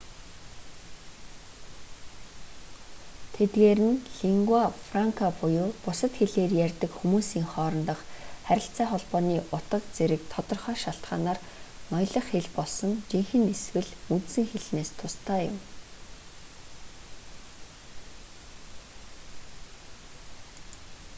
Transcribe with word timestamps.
тэдгээр 3.35 3.79
нь 3.89 4.01
лингуа 4.19 4.65
франка 4.87 5.27
буюу 5.39 5.69
бусад 5.83 6.11
хэлээр 6.19 6.51
ярьдаг 6.65 6.91
хүмүүсийн 6.95 7.47
хоорондох 7.53 7.99
харилцаа 8.47 8.85
холбооны 8.91 9.37
утга 9.55 9.77
зэрэг 9.97 10.21
тодорхой 10.33 10.77
шалтгаанаар 10.83 11.39
ноёлох 11.93 12.25
хэл 12.31 12.49
болсон 12.57 12.91
жинхэнэ 13.09 13.47
эсвэл 13.55 13.91
үндсэн 14.15 14.45
хэлнээс 14.51 14.91
тусдаа 14.99 15.39
юм 15.49 15.57